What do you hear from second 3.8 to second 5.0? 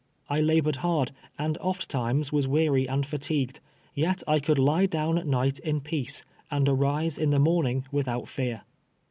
yet I could lie